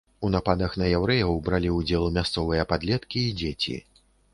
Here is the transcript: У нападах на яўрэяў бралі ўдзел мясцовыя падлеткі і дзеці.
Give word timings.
У 0.27 0.29
нападах 0.35 0.77
на 0.83 0.87
яўрэяў 0.99 1.37
бралі 1.49 1.75
ўдзел 1.77 2.09
мясцовыя 2.19 2.67
падлеткі 2.75 3.27
і 3.27 3.33
дзеці. 3.41 3.83